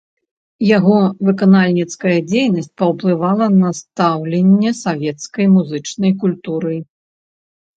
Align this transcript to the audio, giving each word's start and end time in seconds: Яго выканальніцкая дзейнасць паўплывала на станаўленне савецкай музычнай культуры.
Яго 0.77 0.95
выканальніцкая 1.27 2.13
дзейнасць 2.31 2.71
паўплывала 2.83 3.45
на 3.61 3.69
станаўленне 3.81 4.71
савецкай 4.83 5.45
музычнай 5.55 6.11
культуры. 6.25 6.75